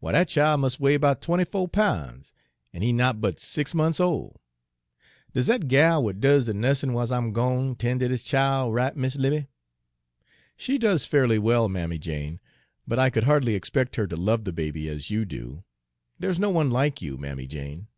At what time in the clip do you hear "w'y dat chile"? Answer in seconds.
0.00-0.56